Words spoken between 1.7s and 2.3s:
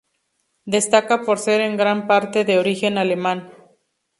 gran